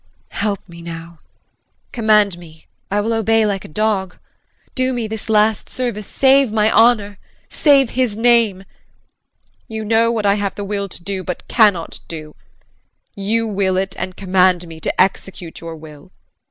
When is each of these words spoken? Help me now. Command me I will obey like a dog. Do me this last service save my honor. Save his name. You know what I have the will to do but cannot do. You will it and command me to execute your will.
Help 0.29 0.67
me 0.67 0.81
now. 0.81 1.19
Command 1.91 2.35
me 2.35 2.65
I 2.89 2.99
will 3.01 3.13
obey 3.13 3.45
like 3.45 3.63
a 3.63 3.67
dog. 3.67 4.17
Do 4.73 4.93
me 4.93 5.05
this 5.07 5.29
last 5.29 5.69
service 5.69 6.07
save 6.07 6.51
my 6.51 6.71
honor. 6.71 7.19
Save 7.49 7.91
his 7.91 8.17
name. 8.17 8.63
You 9.67 9.85
know 9.85 10.11
what 10.11 10.25
I 10.25 10.33
have 10.41 10.55
the 10.55 10.65
will 10.65 10.89
to 10.89 11.03
do 11.03 11.23
but 11.23 11.47
cannot 11.47 11.99
do. 12.07 12.35
You 13.15 13.45
will 13.45 13.77
it 13.77 13.95
and 13.95 14.17
command 14.17 14.67
me 14.67 14.79
to 14.79 14.99
execute 14.99 15.61
your 15.61 15.75
will. 15.75 16.11